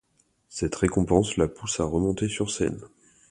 [0.49, 2.79] Cette récompense la pousse à remonter sur scène.